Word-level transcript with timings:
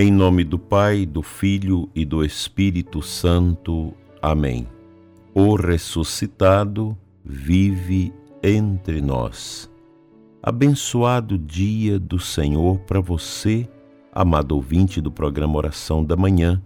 Em 0.00 0.12
nome 0.12 0.44
do 0.44 0.60
Pai, 0.60 1.04
do 1.04 1.22
Filho 1.22 1.90
e 1.92 2.04
do 2.04 2.24
Espírito 2.24 3.02
Santo. 3.02 3.92
Amém. 4.22 4.64
O 5.34 5.56
ressuscitado 5.56 6.96
vive 7.24 8.14
entre 8.40 9.00
nós. 9.00 9.68
Abençoado 10.40 11.36
dia 11.36 11.98
do 11.98 12.20
Senhor 12.20 12.78
para 12.78 13.00
você, 13.00 13.68
amado 14.12 14.52
ouvinte 14.52 15.00
do 15.00 15.10
programa 15.10 15.58
Oração 15.58 16.04
da 16.04 16.14
Manhã, 16.14 16.62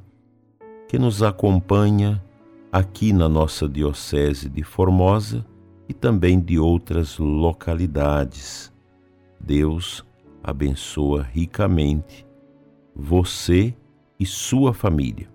que 0.87 0.99
nos 0.99 1.23
acompanha 1.23 2.23
aqui 2.71 3.15
na 3.15 3.31
nossa 3.31 3.67
Diocese 3.67 4.51
de 4.51 4.63
Formosa 4.63 5.43
e 5.89 5.95
também 5.95 6.39
de 6.39 6.59
outras 6.59 7.17
localidades. 7.17 8.71
Deus 9.41 10.05
abençoa 10.45 11.23
ricamente 11.23 12.31
você 12.95 13.75
e 14.19 14.27
sua 14.27 14.73
família. 14.73 15.29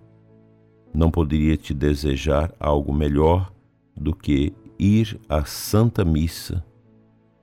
Não 0.94 1.10
poderia 1.10 1.56
te 1.56 1.74
desejar 1.74 2.52
algo 2.58 2.92
melhor 2.92 3.52
do 3.96 4.14
que 4.14 4.52
ir 4.78 5.20
à 5.28 5.44
Santa 5.44 6.04
Missa 6.04 6.64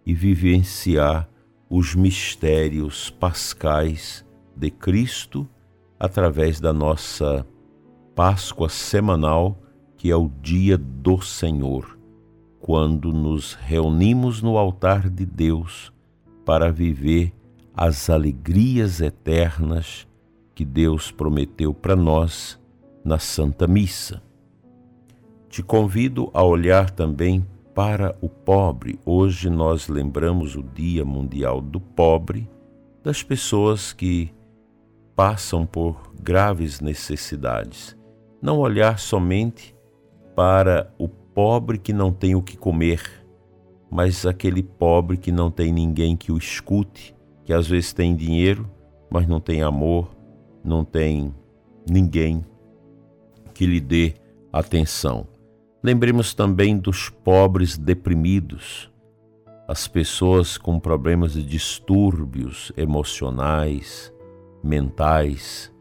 e 0.06 0.14
vivenciar 0.14 1.30
os 1.70 1.96
mistérios 1.96 3.10
pascais 3.10 4.26
de 4.56 4.70
Cristo 4.70 5.48
através 6.00 6.60
da 6.60 6.72
nossa 6.72 7.46
Páscoa 8.16 8.70
semanal, 8.70 9.58
que 9.98 10.10
é 10.10 10.16
o 10.16 10.32
dia 10.42 10.78
do 10.78 11.20
Senhor, 11.22 11.98
quando 12.62 13.12
nos 13.12 13.54
reunimos 13.54 14.42
no 14.42 14.58
altar 14.58 15.10
de 15.10 15.26
Deus 15.26 15.92
para 16.46 16.72
viver 16.72 17.34
as 17.76 18.10
alegrias 18.10 19.02
eternas 19.02 20.08
que 20.54 20.64
Deus 20.64 21.12
prometeu 21.12 21.74
para 21.74 21.96
nós 21.96 22.58
na 23.04 23.20
Santa 23.20 23.68
Missa. 23.68 24.24
Te 25.50 25.62
convido 25.62 26.30
a 26.34 26.42
olhar 26.42 26.90
também 26.90 27.46
para 27.74 28.16
o 28.22 28.30
pobre. 28.30 28.98
Hoje 29.06 29.50
nós 29.50 29.90
lembramos 29.90 30.56
o 30.56 30.64
Dia 30.64 31.04
Mundial 31.04 31.60
do 31.60 31.82
Pobre, 31.82 32.50
das 33.04 33.22
pessoas 33.22 33.92
que 33.92 34.34
passam 35.14 35.66
por 35.66 36.14
graves 36.22 36.80
necessidades. 36.80 37.98
Não 38.42 38.60
olhar 38.60 39.00
somente 39.00 39.76
para 40.34 40.94
o 40.98 41.10
pobre 41.10 41.78
que 41.78 41.92
não 41.92 42.14
tem 42.14 42.36
o 42.36 42.42
que 42.42 42.56
comer, 42.56 43.02
mas 43.92 44.26
aquele 44.26 44.64
pobre 44.64 45.18
que 45.18 45.32
não 45.32 45.52
tem 45.52 45.72
ninguém 45.72 46.16
que 46.16 46.32
o 46.32 46.38
escute, 46.38 47.15
que 47.46 47.54
às 47.54 47.68
vezes 47.68 47.94
tem 47.94 48.16
dinheiro, 48.16 48.70
mas 49.10 49.28
não 49.28 49.40
tem 49.40 49.62
amor, 49.62 50.10
não 50.64 50.84
tem 50.84 51.34
ninguém 51.90 52.44
que 53.54 53.68
lhe 53.68 53.80
dê 53.80 54.16
atenção. 54.52 55.28
Lembremos 55.84 56.34
também 56.34 56.76
dos 56.78 57.10
pobres 57.10 57.78
deprimidos, 57.78 58.92
as 59.68 59.88
pessoas 59.88 60.58
com 60.58 60.80
problemas 60.80 61.34
de 61.34 61.44
distúrbios 61.44 62.72
emocionais, 62.76 64.12
mentais, 64.64 65.72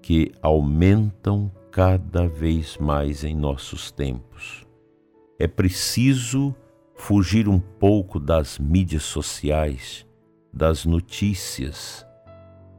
que 0.00 0.32
aumentam 0.40 1.50
cada 1.72 2.28
vez 2.28 2.78
mais 2.78 3.24
em 3.24 3.34
nossos 3.36 3.90
tempos. 3.90 4.64
É 5.38 5.48
preciso 5.48 6.54
fugir 6.94 7.48
um 7.48 7.58
pouco 7.58 8.18
das 8.18 8.58
mídias 8.58 9.02
sociais 9.02 10.07
das 10.52 10.84
notícias, 10.84 12.06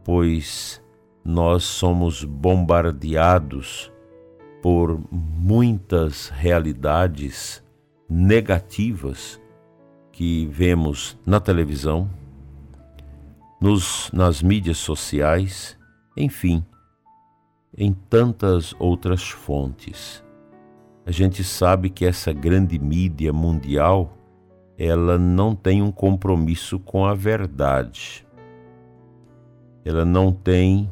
pois 0.03 0.81
nós 1.23 1.64
somos 1.64 2.23
bombardeados 2.23 3.92
por 4.61 4.99
muitas 5.11 6.30
realidades 6.30 7.64
negativas 8.10 9.39
que 10.11 10.48
vemos 10.48 11.17
na 11.26 11.39
televisão, 11.39 12.10
nos, 13.61 14.10
nas 14.11 14.42
mídias 14.42 14.77
sociais, 14.77 15.77
enfim, 16.17 16.65
em 17.77 17.94
tantas 17.94 18.73
outras 18.80 19.30
fontes. 19.30 20.23
A 21.05 21.11
gente 21.11 21.44
sabe 21.44 21.89
que 21.89 22.05
essa 22.05 22.33
grande 22.33 22.77
mídia 22.77 23.32
mundial 23.32 24.19
ela 24.82 25.17
não 25.17 25.54
tem 25.54 25.82
um 25.82 25.92
compromisso 25.92 26.80
com 26.80 27.06
a 27.06 27.14
verdade. 27.14 28.26
Ela 29.84 30.06
não 30.06 30.32
tem 30.32 30.90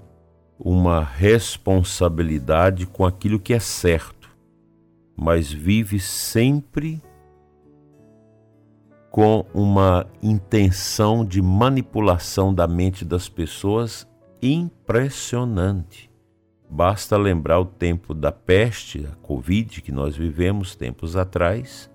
uma 0.59 1.01
responsabilidade 1.01 2.85
com 2.85 3.05
aquilo 3.05 3.39
que 3.39 3.53
é 3.53 3.59
certo, 3.59 4.29
mas 5.15 5.49
vive 5.49 6.01
sempre 6.01 7.01
com 9.09 9.45
uma 9.53 10.05
intenção 10.21 11.23
de 11.23 11.41
manipulação 11.41 12.53
da 12.53 12.67
mente 12.67 13.05
das 13.05 13.29
pessoas 13.29 14.05
impressionante. 14.41 16.11
Basta 16.69 17.15
lembrar 17.15 17.61
o 17.61 17.65
tempo 17.65 18.13
da 18.13 18.33
peste, 18.33 19.07
a 19.09 19.15
Covid 19.15 19.81
que 19.81 19.93
nós 19.93 20.17
vivemos 20.17 20.75
tempos 20.75 21.15
atrás, 21.15 21.89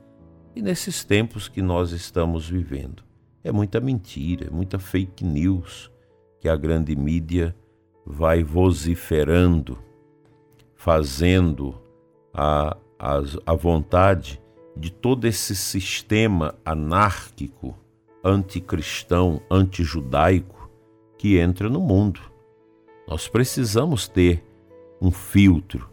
e 0.55 0.63
nesses 0.63 1.05
tempos 1.05 1.49
que 1.49 1.63
nós 1.63 1.93
estamos 1.93 2.49
vivendo, 2.49 3.03
é 3.43 3.51
muita 3.51 3.81
mentira, 3.81 4.47
é 4.47 4.51
muita 4.51 4.79
fake 4.79 5.25
news 5.25 5.91
que 6.41 6.49
a 6.49 6.57
grande 6.57 6.95
mídia 6.95 7.55
vai 8.05 8.43
vociferando, 8.43 9.79
fazendo 10.75 11.81
a, 12.35 12.77
a, 12.99 13.21
a 13.47 13.55
vontade 13.55 14.41
de 14.77 14.91
todo 14.91 15.27
esse 15.27 15.55
sistema 15.55 16.55
anárquico, 16.65 17.77
anticristão, 18.25 19.41
antijudaico 19.51 20.71
que 21.19 21.39
entra 21.39 21.69
no 21.69 21.81
mundo. 21.81 22.21
Nós 23.07 23.29
precisamos 23.29 24.09
ter 24.09 24.45
um 25.01 25.11
filtro 25.11 25.92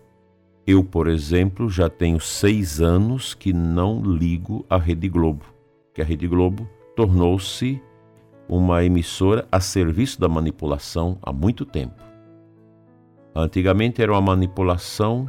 eu, 0.69 0.83
por 0.83 1.07
exemplo, 1.07 1.67
já 1.67 1.89
tenho 1.89 2.19
seis 2.19 2.79
anos 2.79 3.33
que 3.33 3.51
não 3.51 4.03
ligo 4.03 4.63
a 4.69 4.77
Rede 4.77 5.09
Globo, 5.09 5.43
que 5.91 5.99
a 5.99 6.05
Rede 6.05 6.27
Globo 6.27 6.69
tornou-se 6.95 7.81
uma 8.47 8.83
emissora 8.83 9.47
a 9.51 9.59
serviço 9.59 10.21
da 10.21 10.29
manipulação 10.29 11.17
há 11.23 11.33
muito 11.33 11.65
tempo. 11.65 12.03
Antigamente 13.35 13.99
era 13.99 14.11
uma 14.11 14.21
manipulação 14.21 15.27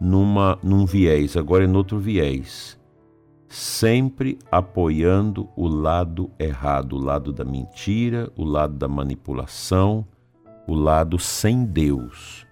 numa, 0.00 0.58
num 0.62 0.86
viés, 0.86 1.36
agora 1.36 1.64
é 1.64 1.66
no 1.66 1.76
outro 1.76 1.98
viés. 1.98 2.80
Sempre 3.50 4.38
apoiando 4.50 5.46
o 5.56 5.68
lado 5.68 6.30
errado, 6.38 6.96
o 6.96 6.98
lado 6.98 7.34
da 7.34 7.44
mentira, 7.44 8.32
o 8.34 8.44
lado 8.44 8.78
da 8.78 8.88
manipulação, 8.88 10.06
o 10.66 10.72
lado 10.72 11.18
sem 11.18 11.66
Deus. 11.66 12.46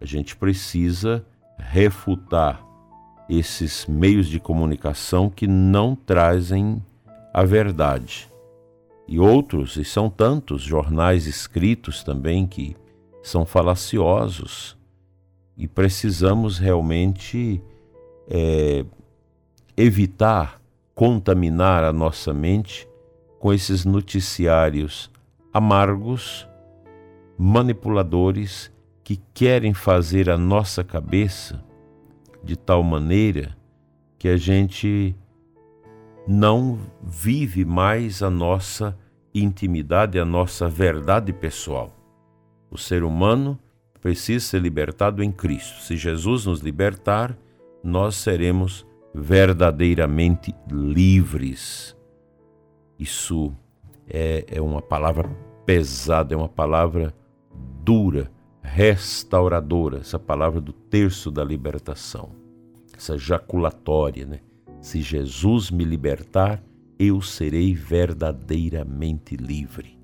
A 0.00 0.04
gente 0.04 0.36
precisa 0.36 1.24
refutar 1.58 2.64
esses 3.28 3.86
meios 3.86 4.26
de 4.26 4.40
comunicação 4.40 5.28
que 5.28 5.46
não 5.46 5.94
trazem 5.94 6.82
a 7.32 7.44
verdade. 7.44 8.28
E 9.06 9.18
outros, 9.18 9.76
e 9.76 9.84
são 9.84 10.08
tantos 10.08 10.62
jornais 10.62 11.26
escritos 11.26 12.02
também 12.02 12.46
que 12.46 12.76
são 13.22 13.44
falaciosos 13.44 14.76
e 15.56 15.66
precisamos 15.66 16.58
realmente 16.58 17.60
é, 18.28 18.84
evitar 19.76 20.60
contaminar 20.94 21.84
a 21.84 21.92
nossa 21.92 22.34
mente 22.34 22.88
com 23.38 23.52
esses 23.52 23.84
noticiários 23.84 25.10
amargos, 25.52 26.48
manipuladores 27.36 28.70
que 29.08 29.18
querem 29.32 29.72
fazer 29.72 30.28
a 30.28 30.36
nossa 30.36 30.84
cabeça 30.84 31.64
de 32.44 32.54
tal 32.54 32.82
maneira 32.82 33.56
que 34.18 34.28
a 34.28 34.36
gente 34.36 35.16
não 36.26 36.78
vive 37.02 37.64
mais 37.64 38.22
a 38.22 38.28
nossa 38.28 38.94
intimidade, 39.34 40.18
a 40.18 40.26
nossa 40.26 40.68
verdade 40.68 41.32
pessoal. 41.32 41.90
O 42.70 42.76
ser 42.76 43.02
humano 43.02 43.58
precisa 43.98 44.44
ser 44.44 44.60
libertado 44.60 45.22
em 45.22 45.32
Cristo. 45.32 45.80
Se 45.80 45.96
Jesus 45.96 46.44
nos 46.44 46.60
libertar, 46.60 47.34
nós 47.82 48.14
seremos 48.14 48.86
verdadeiramente 49.14 50.54
livres. 50.70 51.96
Isso 52.98 53.54
é, 54.06 54.44
é 54.48 54.60
uma 54.60 54.82
palavra 54.82 55.30
pesada, 55.64 56.34
é 56.34 56.36
uma 56.36 56.46
palavra 56.46 57.14
dura 57.82 58.30
restauradora, 58.68 59.98
essa 59.98 60.18
palavra 60.18 60.60
do 60.60 60.72
terço 60.72 61.30
da 61.30 61.42
libertação, 61.42 62.30
essa 62.96 63.16
jaculatória, 63.18 64.26
né? 64.26 64.40
Se 64.80 65.00
Jesus 65.00 65.70
me 65.70 65.84
libertar, 65.84 66.62
eu 66.98 67.20
serei 67.20 67.74
verdadeiramente 67.74 69.36
livre. 69.36 69.98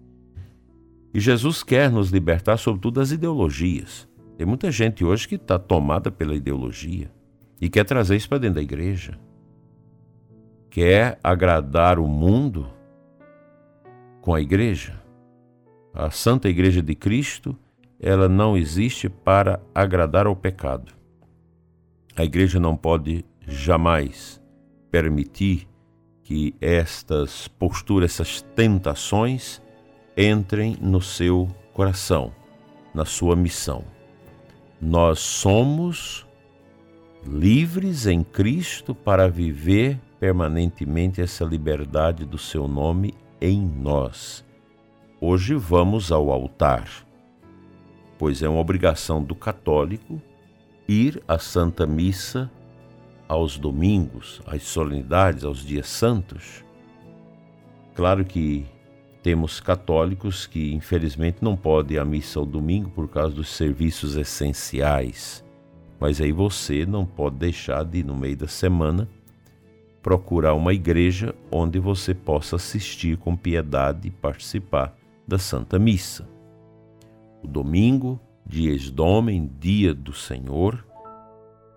E 1.12 1.20
Jesus 1.20 1.62
quer 1.62 1.90
nos 1.90 2.11
libertar, 2.11 2.56
sobretudo, 2.56 2.94
das 3.00 3.12
ideologias. 3.12 4.08
Tem 4.37 4.46
muita 4.46 4.70
gente 4.72 5.05
hoje 5.05 5.28
que 5.28 5.37
está 5.37 5.58
tomada 5.58 6.11
pela 6.11 6.34
ideologia 6.34 7.11
e 7.61 7.69
quer 7.69 7.84
trazer 7.84 8.16
isso 8.16 8.28
para 8.28 8.38
dentro 8.38 8.56
da 8.56 8.62
igreja. 8.62 9.19
Quer 10.69 11.19
agradar 11.22 12.00
o 12.00 12.08
mundo 12.08 12.69
com 14.20 14.34
a 14.34 14.40
igreja. 14.40 15.00
A 15.93 16.11
Santa 16.11 16.49
Igreja 16.49 16.82
de 16.82 16.96
Cristo, 16.96 17.56
ela 18.06 18.28
não 18.28 18.54
existe 18.54 19.08
para 19.08 19.58
agradar 19.74 20.26
ao 20.26 20.36
pecado. 20.36 20.92
A 22.14 22.22
igreja 22.22 22.60
não 22.60 22.76
pode 22.76 23.24
jamais 23.48 24.38
permitir 24.90 25.66
que 26.22 26.54
estas 26.60 27.48
posturas, 27.48 28.12
essas 28.12 28.42
tentações 28.54 29.62
entrem 30.14 30.76
no 30.82 31.00
seu 31.00 31.48
coração, 31.72 32.30
na 32.92 33.06
sua 33.06 33.34
missão. 33.34 33.82
Nós 34.78 35.18
somos 35.20 36.26
livres 37.26 38.06
em 38.06 38.22
Cristo 38.22 38.94
para 38.94 39.30
viver 39.30 39.98
permanentemente 40.20 41.22
essa 41.22 41.42
liberdade 41.42 42.26
do 42.26 42.36
seu 42.36 42.68
nome 42.68 43.14
em 43.40 43.62
nós. 43.62 44.44
Hoje 45.22 45.54
vamos 45.54 46.12
ao 46.12 46.30
altar, 46.30 47.03
pois 48.19 48.43
é 48.43 48.49
uma 48.49 48.61
obrigação 48.61 49.22
do 49.22 49.34
católico 49.34 50.20
ir 50.88 51.22
à 51.26 51.38
Santa 51.38 51.87
Missa 51.87 52.50
aos 53.28 53.56
domingos, 53.56 54.43
às 54.46 54.62
solenidades, 54.62 55.44
aos 55.44 55.64
dias 55.64 55.88
santos. 55.88 56.64
Claro 57.94 58.25
que 58.25 58.66
temos 59.22 59.61
católicos 59.61 60.46
que 60.46 60.75
infelizmente 60.75 61.38
não 61.40 61.56
podem 61.56 61.96
ir 61.96 62.00
à 62.00 62.05
missa 62.05 62.38
ao 62.38 62.44
domingo 62.44 62.90
por 62.90 63.08
causa 63.08 63.34
dos 63.34 63.49
serviços 63.49 64.16
essenciais. 64.16 65.43
Mas 65.99 66.20
aí 66.20 66.32
você 66.32 66.84
não 66.84 67.06
pode 67.06 67.37
deixar 67.37 67.84
de, 67.84 68.02
no 68.02 68.14
meio 68.14 68.37
da 68.37 68.49
semana, 68.49 69.08
procurar 70.02 70.52
uma 70.52 70.75
igreja 70.75 71.34
onde 71.50 71.78
você 71.78 72.12
possa 72.12 72.56
assistir 72.56 73.16
com 73.16 73.34
piedade 73.34 74.08
e 74.08 74.11
participar 74.11 74.94
da 75.26 75.38
Santa 75.38 75.78
Missa. 75.78 76.33
O 77.44 77.46
domingo, 77.46 78.19
dias 78.46 78.91
domem, 78.91 79.46
dia 79.61 79.94
do 79.94 80.14
Senhor, 80.14 80.82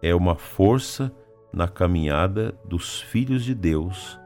é 0.02 0.16
uma 0.16 0.36
força 0.36 1.14
na 1.52 1.68
caminhada 1.68 2.58
dos 2.64 3.02
filhos 3.02 3.44
de 3.44 3.54
Deus 3.54 4.18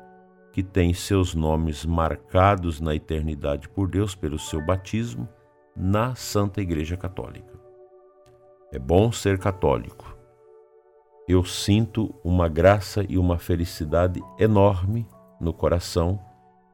que 0.54 0.62
têm 0.62 0.94
seus 0.94 1.34
nomes 1.34 1.84
marcados 1.84 2.80
na 2.80 2.94
eternidade 2.94 3.68
por 3.68 3.90
Deus 3.90 4.14
pelo 4.14 4.38
seu 4.38 4.64
batismo 4.64 5.28
na 5.76 6.14
Santa 6.14 6.62
Igreja 6.62 6.96
Católica. 6.96 7.60
É 8.72 8.78
bom 8.78 9.12
ser 9.12 9.40
católico. 9.40 10.16
Eu 11.28 11.44
sinto 11.44 12.14
uma 12.24 12.48
graça 12.48 13.04
e 13.10 13.18
uma 13.18 13.40
felicidade 13.40 14.22
enorme 14.38 15.08
no 15.40 15.52
coração 15.52 16.20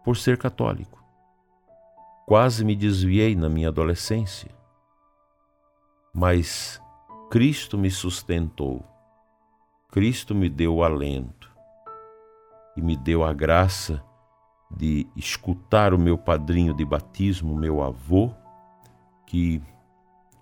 por 0.04 0.18
ser 0.18 0.38
católico. 0.38 1.02
Quase 2.26 2.66
me 2.66 2.76
desviei 2.76 3.34
na 3.34 3.48
minha 3.48 3.70
adolescência, 3.70 4.57
mas 6.18 6.82
Cristo 7.30 7.78
me 7.78 7.92
sustentou, 7.92 8.84
Cristo 9.92 10.34
me 10.34 10.50
deu 10.50 10.82
alento 10.82 11.48
e 12.76 12.82
me 12.82 12.98
deu 12.98 13.24
a 13.24 13.32
graça 13.32 14.04
de 14.76 15.06
escutar 15.16 15.94
o 15.94 16.00
meu 16.00 16.18
padrinho 16.18 16.74
de 16.74 16.84
batismo, 16.84 17.56
meu 17.56 17.84
avô, 17.84 18.34
que 19.28 19.62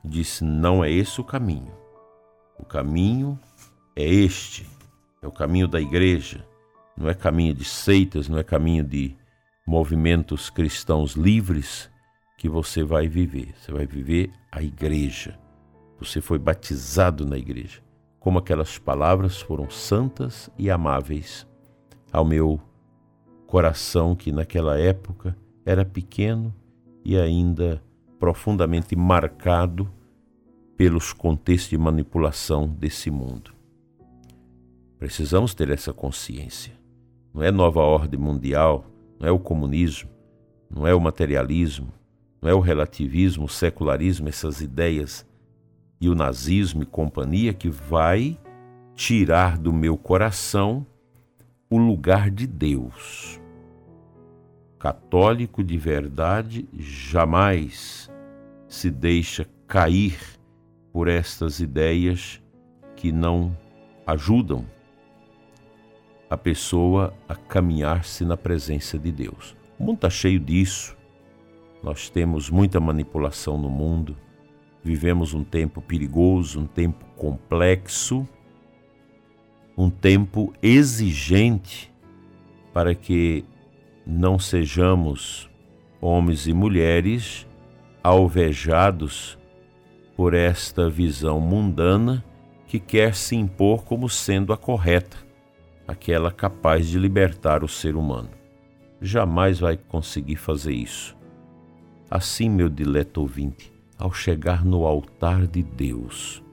disse: 0.01 0.45
não 0.45 0.81
é 0.81 0.89
esse 0.89 1.19
o 1.19 1.25
caminho. 1.25 1.73
O 2.57 2.63
caminho 2.63 3.37
é 3.97 4.05
este, 4.05 4.65
é 5.21 5.27
o 5.27 5.31
caminho 5.31 5.67
da 5.67 5.81
igreja, 5.81 6.47
não 6.95 7.09
é 7.09 7.13
caminho 7.13 7.53
de 7.53 7.65
seitas, 7.65 8.29
não 8.29 8.37
é 8.37 8.45
caminho 8.45 8.85
de 8.85 9.13
movimentos 9.67 10.49
cristãos 10.49 11.15
livres 11.15 11.91
que 12.37 12.47
você 12.47 12.81
vai 12.81 13.09
viver. 13.09 13.53
Você 13.57 13.73
vai 13.73 13.85
viver 13.85 14.31
a 14.49 14.63
igreja. 14.63 15.37
Você 16.05 16.21
foi 16.21 16.37
batizado 16.37 17.25
na 17.25 17.37
igreja. 17.37 17.81
Como 18.19 18.39
aquelas 18.39 18.77
palavras 18.77 19.41
foram 19.41 19.69
santas 19.69 20.49
e 20.57 20.69
amáveis 20.69 21.47
ao 22.11 22.23
meu 22.23 22.61
coração, 23.47 24.15
que 24.15 24.31
naquela 24.31 24.79
época 24.79 25.35
era 25.65 25.83
pequeno 25.83 26.53
e 27.03 27.17
ainda 27.17 27.81
profundamente 28.19 28.95
marcado 28.95 29.89
pelos 30.77 31.11
contextos 31.11 31.69
de 31.71 31.77
manipulação 31.77 32.67
desse 32.67 33.09
mundo. 33.09 33.51
Precisamos 34.97 35.53
ter 35.53 35.69
essa 35.69 35.93
consciência. 35.93 36.73
Não 37.33 37.43
é 37.43 37.51
nova 37.51 37.81
ordem 37.81 38.19
mundial, 38.19 38.85
não 39.19 39.27
é 39.27 39.31
o 39.31 39.39
comunismo, 39.39 40.09
não 40.69 40.87
é 40.87 40.93
o 40.93 41.01
materialismo, 41.01 41.91
não 42.41 42.49
é 42.49 42.53
o 42.53 42.59
relativismo, 42.59 43.45
o 43.45 43.49
secularismo, 43.49 44.29
essas 44.29 44.61
ideias 44.61 45.25
e 45.99 46.09
o 46.09 46.15
nazismo 46.15 46.83
e 46.83 46.85
companhia 46.85 47.53
que 47.53 47.69
vai 47.69 48.37
tirar 48.95 49.57
do 49.57 49.73
meu 49.73 49.97
coração 49.97 50.85
o 51.69 51.77
lugar 51.77 52.29
de 52.29 52.47
Deus. 52.47 53.41
Católico 54.79 55.63
de 55.63 55.77
verdade 55.77 56.67
jamais 56.73 58.09
se 58.67 58.91
deixa 58.91 59.47
cair 59.67 60.17
por 60.91 61.07
estas 61.07 61.59
ideias 61.59 62.41
que 62.95 63.11
não 63.11 63.57
ajudam 64.05 64.65
a 66.29 66.37
pessoa 66.37 67.13
a 67.27 67.35
caminhar-se 67.35 68.23
na 68.25 68.37
presença 68.37 68.97
de 68.97 69.11
Deus. 69.11 69.55
O 69.79 69.83
mundo 69.83 69.95
está 69.95 70.09
cheio 70.09 70.39
disso. 70.39 70.95
Nós 71.83 72.09
temos 72.09 72.49
muita 72.49 72.79
manipulação 72.79 73.57
no 73.57 73.69
mundo. 73.69 74.17
Vivemos 74.85 75.33
um 75.33 75.43
tempo 75.43 75.81
perigoso, 75.81 76.59
um 76.59 76.67
tempo 76.67 77.03
complexo, 77.17 78.27
um 79.75 79.89
tempo 79.89 80.53
exigente 80.61 81.91
para 82.71 82.93
que 82.93 83.43
não 84.05 84.37
sejamos 84.37 85.49
homens 85.99 86.45
e 86.45 86.53
mulheres 86.53 87.47
alvejados 88.03 89.39
por 90.15 90.35
esta 90.35 90.87
visão 90.87 91.39
mundana 91.39 92.23
que 92.67 92.79
quer 92.79 93.15
se 93.15 93.35
impor 93.35 93.83
como 93.83 94.07
sendo 94.07 94.53
a 94.53 94.57
correta 94.57 95.17
aquela 95.87 96.31
capaz 96.31 96.87
de 96.87 96.99
libertar 96.99 97.63
o 97.63 97.67
ser 97.67 97.95
humano. 97.95 98.29
Jamais 99.01 99.59
vai 99.59 99.77
conseguir 99.77 100.35
fazer 100.35 100.73
isso. 100.73 101.17
Assim, 102.07 102.49
meu 102.49 102.69
dileto 102.69 103.21
ouvinte, 103.21 103.74
ao 103.97 104.11
chegar 104.11 104.63
no 104.63 104.85
altar 104.85 105.47
de 105.47 105.63
Deus, 105.63 106.43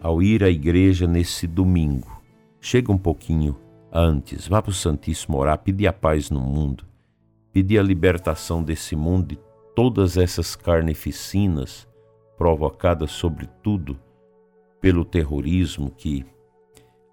ao 0.00 0.22
ir 0.22 0.42
à 0.44 0.48
igreja 0.48 1.06
nesse 1.06 1.46
domingo, 1.46 2.20
chega 2.60 2.92
um 2.92 2.98
pouquinho 2.98 3.56
antes, 3.92 4.48
vá 4.48 4.62
para 4.62 4.70
o 4.70 4.74
Santíssimo 4.74 5.38
orar, 5.38 5.58
pedir 5.58 5.86
a 5.86 5.92
paz 5.92 6.30
no 6.30 6.40
mundo, 6.40 6.84
pedir 7.52 7.78
a 7.78 7.82
libertação 7.82 8.62
desse 8.62 8.96
mundo 8.96 9.28
de 9.28 9.38
todas 9.74 10.16
essas 10.16 10.56
carnificinas 10.56 11.88
provocadas, 12.38 13.10
sobretudo, 13.10 13.98
pelo 14.80 15.04
terrorismo 15.04 15.90
que 15.90 16.24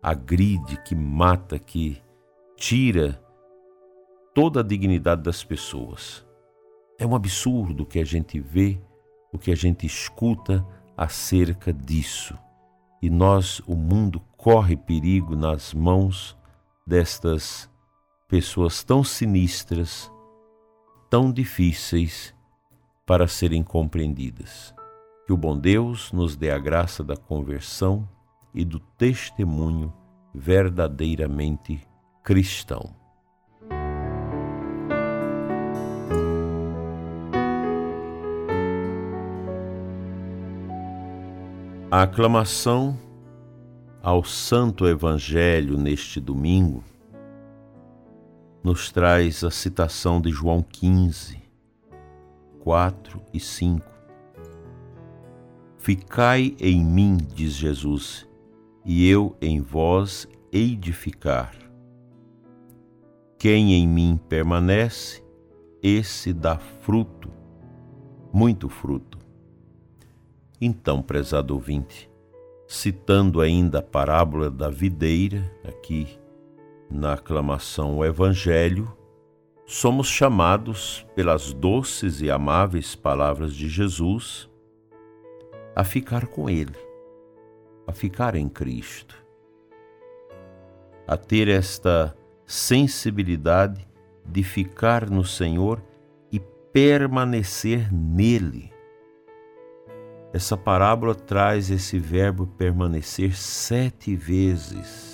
agride, 0.01 0.82
que 0.84 0.96
mata, 0.96 1.60
que 1.60 2.01
tira 2.56 3.22
toda 4.34 4.62
a 4.62 4.63
dignidade 4.63 5.22
das 5.22 5.44
pessoas. 5.44 6.25
É 6.98 7.06
um 7.06 7.15
absurdo 7.15 7.86
que 7.86 8.00
a 8.00 8.06
gente 8.06 8.39
vê, 8.39 8.79
o 9.31 9.38
que 9.38 9.51
a 9.51 9.55
gente 9.55 9.86
escuta 9.86 10.65
acerca 10.98 11.71
disso. 11.71 12.38
E 13.01 13.09
nós, 13.09 13.59
o 13.67 13.75
mundo, 13.75 14.21
corre 14.36 14.75
perigo 14.75 15.36
nas 15.36 15.74
mãos 15.74 16.38
destas 16.86 17.69
pessoas 18.27 18.83
tão 18.83 19.03
sinistras, 19.03 20.12
tão 21.09 21.31
difíceis 21.31 22.33
para 23.05 23.27
serem 23.27 23.63
compreendidas. 23.63 24.74
Que 25.25 25.33
o 25.33 25.38
bom 25.38 25.57
Deus 25.57 26.12
nos 26.12 26.36
dê 26.36 26.51
a 26.51 26.59
graça 26.59 27.03
da 27.03 27.15
conversão 27.15 28.07
e 28.53 28.65
do 28.65 28.79
testemunho 28.79 29.93
verdadeiramente 30.33 31.79
cristão. 32.24 32.99
A 41.91 42.03
aclamação 42.03 42.96
ao 44.03 44.24
Santo 44.24 44.88
Evangelho 44.88 45.75
neste 45.75 46.19
domingo 46.19 46.84
nos 48.63 48.91
traz 48.91 49.43
a 49.43 49.50
citação 49.50 50.22
de 50.22 50.29
João 50.29 50.62
15, 50.62 51.41
4 52.60 53.19
e 53.34 53.39
5. 53.39 53.84
Ficai 55.79 56.55
em 56.60 56.86
mim, 56.86 57.17
diz 57.17 57.53
Jesus, 57.53 58.29
e 58.86 59.10
eu 59.10 59.36
em 59.41 59.60
vós 59.60 60.27
hei 60.51 60.75
de 60.75 60.93
ficar. 60.93 61.55
Quem 63.39 63.74
em 63.74 63.88
mim 63.88 64.19
permanece, 64.29 65.24
esse 65.81 66.34
dá 66.34 66.60
fruto, 66.60 67.31
muito 68.31 68.69
fruto. 68.69 69.19
Então, 70.62 71.01
prezado 71.01 71.54
ouvinte, 71.54 72.10
citando 72.68 73.39
ainda 73.39 73.80
a 73.80 73.82
parábola 73.82 74.50
da 74.51 74.70
videira, 74.70 75.50
aqui 75.63 76.20
na 76.92 77.13
aclamação 77.13 77.98
o 77.98 78.06
Evangelho, 78.06 78.92
somos 79.66 80.08
chamados 80.08 81.06
pelas 81.16 81.54
doces 81.54 82.22
e 82.22 82.30
amáveis 82.30 82.96
palavras 82.96 83.56
de 83.56 83.70
Jesus 83.70 84.50
a 85.75 85.84
ficar 85.84 86.28
com 86.28 86.50
Ele, 86.50 86.75
a 87.88 87.94
ficar 87.94 88.36
em 88.36 88.50
Cristo, 88.50 89.16
a 91.08 91.16
ter 91.16 91.48
esta 91.48 92.16
sensibilidade 92.46 93.88
de 94.25 94.44
ficar 94.44 95.10
no 95.10 95.24
Senhor 95.24 95.82
e 96.32 96.39
permanecer 96.74 97.94
nele. 97.94 98.74
Essa 100.31 100.55
parábola 100.55 101.15
traz 101.15 101.71
esse 101.71 101.98
verbo 101.98 102.45
permanecer 102.45 103.36
sete 103.36 104.15
vezes 104.15 105.09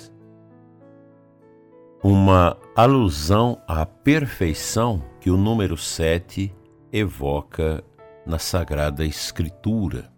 uma 2.02 2.56
alusão 2.76 3.60
à 3.66 3.84
perfeição 3.84 5.02
que 5.20 5.28
o 5.28 5.36
número 5.36 5.76
7 5.76 6.54
evoca 6.92 7.82
na 8.24 8.38
Sagrada 8.38 9.04
Escritura. 9.04 10.12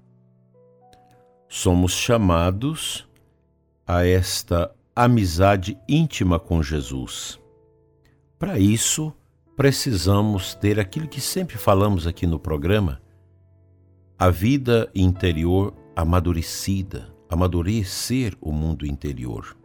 Somos 1.49 1.93
chamados 1.93 3.09
a 3.87 4.05
esta 4.05 4.71
amizade 4.95 5.79
íntima 5.89 6.39
com 6.39 6.63
Jesus. 6.63 7.41
Para 8.39 8.59
isso, 8.59 9.11
precisamos 9.57 10.55
ter 10.55 10.79
aquilo 10.79 11.09
que 11.09 11.23
sempre 11.23 11.57
falamos 11.57 12.07
aqui 12.07 12.27
no 12.27 12.39
programa, 12.39 13.01
a 14.21 14.31
vida 14.31 14.91
interior 14.97 15.73
amadurecida, 15.95 17.15
amadurecer 17.31 18.35
o 18.41 18.51
mundo 18.51 18.85
interior. 18.85 19.57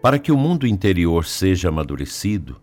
Para 0.00 0.18
que 0.18 0.32
o 0.32 0.38
mundo 0.38 0.66
interior 0.66 1.26
seja 1.26 1.68
amadurecido, 1.68 2.58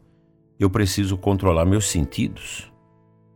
eu 0.60 0.72
preciso 0.72 1.16
controlar 1.16 1.64
meus 1.64 1.86
sentidos. 1.86 2.74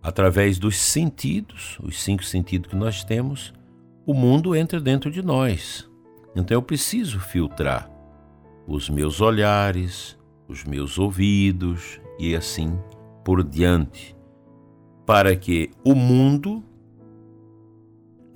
Através 0.01 0.57
dos 0.57 0.77
sentidos, 0.77 1.77
os 1.83 2.01
cinco 2.01 2.23
sentidos 2.23 2.71
que 2.71 2.75
nós 2.75 3.03
temos, 3.03 3.53
o 4.03 4.15
mundo 4.15 4.55
entra 4.55 4.79
dentro 4.79 5.11
de 5.11 5.21
nós. 5.21 5.87
Então 6.35 6.57
eu 6.57 6.61
preciso 6.63 7.19
filtrar 7.19 7.87
os 8.65 8.89
meus 8.89 9.21
olhares, 9.21 10.17
os 10.47 10.63
meus 10.63 10.97
ouvidos 10.97 12.01
e 12.17 12.35
assim 12.35 12.79
por 13.23 13.43
diante, 13.43 14.15
para 15.05 15.35
que 15.35 15.69
o 15.85 15.93
mundo 15.93 16.63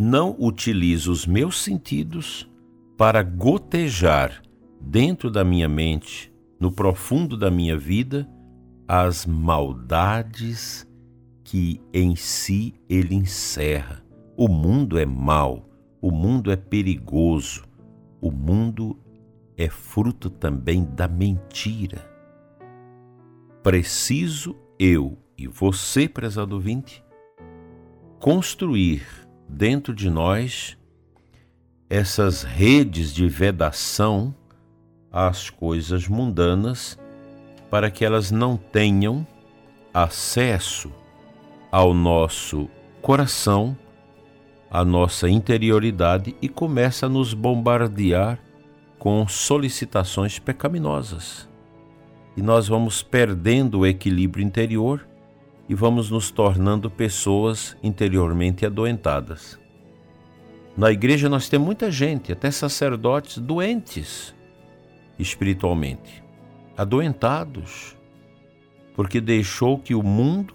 não 0.01 0.35
utilize 0.39 1.07
os 1.07 1.27
meus 1.27 1.61
sentidos 1.61 2.49
para 2.97 3.21
gotejar 3.21 4.41
dentro 4.81 5.29
da 5.29 5.43
minha 5.43 5.69
mente, 5.69 6.33
no 6.59 6.71
profundo 6.71 7.37
da 7.37 7.51
minha 7.51 7.77
vida, 7.77 8.27
as 8.87 9.27
maldades 9.27 10.87
que 11.43 11.79
em 11.93 12.15
si 12.15 12.73
ele 12.89 13.13
encerra. 13.13 14.03
O 14.35 14.47
mundo 14.47 14.97
é 14.97 15.05
mau, 15.05 15.69
o 16.01 16.09
mundo 16.09 16.51
é 16.51 16.55
perigoso, 16.55 17.63
o 18.19 18.31
mundo 18.31 18.97
é 19.55 19.69
fruto 19.69 20.31
também 20.31 20.83
da 20.83 21.07
mentira. 21.07 22.09
Preciso 23.61 24.55
eu 24.79 25.15
e 25.37 25.47
você, 25.47 26.09
prezado 26.09 26.55
ouvinte, 26.55 27.03
construir 28.19 29.20
dentro 29.51 29.93
de 29.93 30.09
nós 30.09 30.77
essas 31.89 32.41
redes 32.41 33.13
de 33.13 33.27
vedação 33.27 34.33
às 35.11 35.49
coisas 35.49 36.07
mundanas 36.07 36.97
para 37.69 37.91
que 37.91 38.05
elas 38.05 38.31
não 38.31 38.55
tenham 38.55 39.27
acesso 39.93 40.89
ao 41.69 41.93
nosso 41.93 42.69
coração, 43.01 43.77
à 44.69 44.85
nossa 44.85 45.29
interioridade 45.29 46.33
e 46.41 46.47
começa 46.47 47.07
a 47.07 47.09
nos 47.09 47.33
bombardear 47.33 48.39
com 48.97 49.27
solicitações 49.27 50.39
pecaminosas. 50.39 51.49
E 52.37 52.41
nós 52.41 52.69
vamos 52.69 53.03
perdendo 53.03 53.79
o 53.79 53.85
equilíbrio 53.85 54.45
interior 54.45 55.05
e 55.71 55.73
vamos 55.73 56.11
nos 56.11 56.29
tornando 56.29 56.91
pessoas 56.91 57.77
interiormente 57.81 58.65
adoentadas. 58.65 59.57
Na 60.75 60.91
igreja 60.91 61.29
nós 61.29 61.47
temos 61.47 61.65
muita 61.65 61.89
gente, 61.89 62.29
até 62.29 62.51
sacerdotes 62.51 63.37
doentes, 63.37 64.35
espiritualmente, 65.17 66.21
adoentados, 66.75 67.95
porque 68.93 69.21
deixou 69.21 69.79
que 69.79 69.95
o 69.95 70.03
mundo 70.03 70.53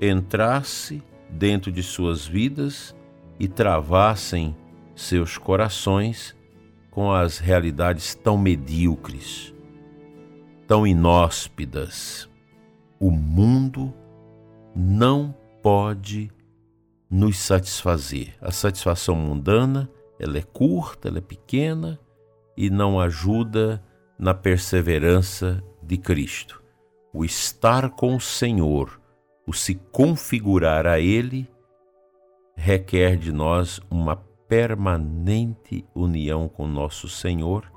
entrasse 0.00 1.02
dentro 1.28 1.72
de 1.72 1.82
suas 1.82 2.24
vidas 2.24 2.94
e 3.40 3.48
travassem 3.48 4.54
seus 4.94 5.36
corações 5.36 6.36
com 6.88 7.10
as 7.10 7.38
realidades 7.38 8.14
tão 8.14 8.38
medíocres, 8.38 9.52
tão 10.68 10.86
inóspidas. 10.86 12.30
O 13.00 13.10
mundo 13.10 13.92
não 14.76 15.34
pode 15.62 16.30
nos 17.10 17.38
satisfazer. 17.38 18.36
A 18.42 18.52
satisfação 18.52 19.16
mundana, 19.16 19.88
ela 20.20 20.36
é 20.36 20.42
curta, 20.42 21.08
ela 21.08 21.18
é 21.18 21.22
pequena 21.22 21.98
e 22.54 22.68
não 22.68 23.00
ajuda 23.00 23.82
na 24.18 24.34
perseverança 24.34 25.64
de 25.82 25.96
Cristo. 25.96 26.62
O 27.12 27.24
estar 27.24 27.90
com 27.90 28.16
o 28.16 28.20
Senhor, 28.20 29.00
o 29.46 29.52
se 29.54 29.76
configurar 29.90 30.86
a 30.86 31.00
Ele, 31.00 31.48
requer 32.54 33.16
de 33.16 33.32
nós 33.32 33.80
uma 33.90 34.16
permanente 34.46 35.86
união 35.94 36.48
com 36.48 36.66
nosso 36.66 37.08
Senhor, 37.08 37.72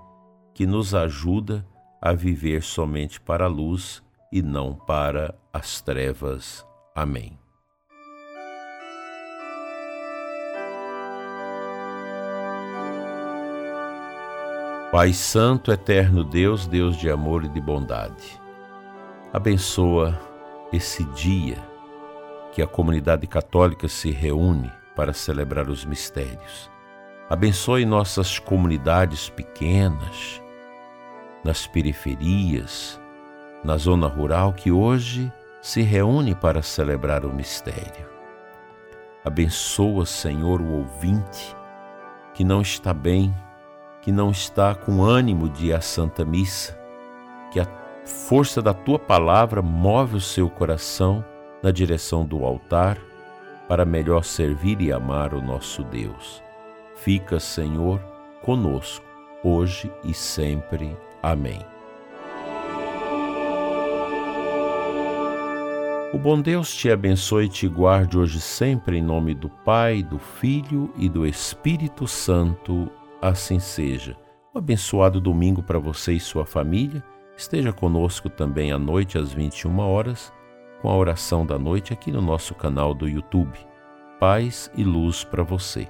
que 0.53 0.65
nos 0.65 0.93
ajuda 0.93 1.65
a 2.01 2.11
viver 2.11 2.61
somente 2.61 3.21
para 3.21 3.45
a 3.45 3.49
luz 3.49 4.03
e 4.31 4.41
não 4.41 4.75
para 4.75 5.33
as 5.53 5.81
trevas. 5.81 6.68
Amém. 6.95 7.37
Pai 14.91 15.13
Santo, 15.13 15.71
eterno 15.71 16.23
Deus, 16.23 16.65
Deus 16.65 16.97
de 16.97 17.11
amor 17.11 17.43
e 17.43 17.47
de 17.47 17.61
bondade, 17.61 18.41
abençoa 19.31 20.19
esse 20.73 21.03
dia 21.03 21.57
que 22.51 22.59
a 22.59 22.65
comunidade 22.67 23.27
católica 23.27 23.87
se 23.87 24.09
reúne 24.09 24.71
para 24.95 25.13
celebrar 25.13 25.69
os 25.69 25.85
mistérios. 25.85 26.71
Abençoe 27.29 27.85
nossas 27.85 28.39
comunidades 28.39 29.29
pequenas, 29.29 30.41
nas 31.43 31.67
periferias, 31.67 32.99
na 33.63 33.77
zona 33.77 34.07
rural 34.07 34.53
que 34.53 34.71
hoje 34.71 35.31
se 35.61 35.81
reúne 35.81 36.35
para 36.35 36.61
celebrar 36.61 37.25
o 37.25 37.33
mistério. 37.33 38.07
Abençoa, 39.23 40.05
Senhor, 40.05 40.61
o 40.61 40.79
ouvinte 40.79 41.55
que 42.33 42.43
não 42.43 42.61
está 42.61 42.93
bem 42.93 43.33
que 44.01 44.11
não 44.11 44.31
está 44.31 44.73
com 44.73 45.03
ânimo 45.03 45.49
de 45.49 45.67
ir 45.67 45.73
à 45.73 45.81
Santa 45.81 46.23
Missa, 46.23 46.77
que 47.51 47.59
a 47.59 47.67
força 48.05 48.61
da 48.61 48.73
tua 48.73 48.97
palavra 48.97 49.61
move 49.61 50.17
o 50.17 50.21
seu 50.21 50.49
coração 50.49 51.23
na 51.61 51.71
direção 51.71 52.25
do 52.25 52.45
altar 52.45 52.97
para 53.67 53.85
melhor 53.85 54.23
servir 54.23 54.81
e 54.81 54.91
amar 54.91 55.33
o 55.33 55.41
nosso 55.41 55.83
Deus. 55.83 56.41
Fica, 56.95 57.39
Senhor, 57.39 57.99
conosco, 58.41 59.05
hoje 59.43 59.91
e 60.03 60.13
sempre. 60.13 60.97
Amém. 61.21 61.78
O 66.11 66.17
bom 66.17 66.41
Deus 66.41 66.73
te 66.73 66.89
abençoe 66.89 67.45
e 67.45 67.49
te 67.49 67.67
guarde 67.67 68.17
hoje 68.17 68.41
sempre 68.41 68.97
em 68.97 69.01
nome 69.01 69.35
do 69.35 69.47
Pai, 69.47 70.01
do 70.01 70.17
Filho 70.17 70.91
e 70.97 71.07
do 71.07 71.23
Espírito 71.23 72.07
Santo 72.07 72.89
assim 73.21 73.59
seja. 73.59 74.17
Um 74.53 74.57
abençoado 74.57 75.21
domingo 75.21 75.61
para 75.61 75.77
você 75.77 76.13
e 76.13 76.19
sua 76.19 76.47
família. 76.47 77.03
Esteja 77.37 77.71
conosco 77.71 78.27
também 78.27 78.71
à 78.71 78.79
noite 78.79 79.19
às 79.19 79.31
21 79.31 79.77
horas 79.77 80.33
com 80.81 80.89
a 80.89 80.95
oração 80.95 81.45
da 81.45 81.59
noite 81.59 81.93
aqui 81.93 82.11
no 82.11 82.23
nosso 82.23 82.55
canal 82.55 82.95
do 82.95 83.07
YouTube. 83.07 83.59
Paz 84.19 84.71
e 84.75 84.83
luz 84.83 85.23
para 85.23 85.43
você. 85.43 85.87